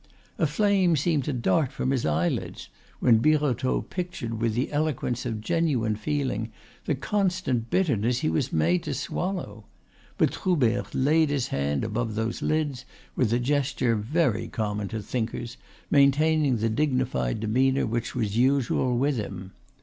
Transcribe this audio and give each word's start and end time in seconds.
A 0.39 0.47
flame 0.47 0.95
seemed 0.95 1.25
to 1.25 1.31
dart 1.31 1.71
from 1.71 1.91
his 1.91 2.07
eyelids 2.07 2.69
when 3.01 3.19
Birotteau 3.19 3.83
pictured 3.83 4.41
with 4.41 4.55
the 4.55 4.71
eloquence 4.73 5.27
of 5.27 5.41
genuine 5.41 5.95
feeling 5.95 6.51
the 6.85 6.95
constant 6.95 7.69
bitterness 7.69 8.21
he 8.21 8.27
was 8.31 8.51
made 8.51 8.81
to 8.85 8.95
swallow; 8.95 9.65
but 10.17 10.31
Troubert 10.31 10.95
laid 10.95 11.29
his 11.29 11.49
hand 11.49 11.83
above 11.83 12.15
those 12.15 12.41
lids 12.41 12.83
with 13.15 13.31
a 13.31 13.37
gesture 13.37 13.95
very 13.95 14.47
common 14.47 14.87
to 14.87 15.03
thinkers, 15.03 15.57
maintaining 15.91 16.57
the 16.57 16.67
dignified 16.69 17.39
demeanor 17.39 17.85
which 17.85 18.15
was 18.15 18.35
usual 18.35 18.97
with 18.97 19.17
him. 19.17 19.51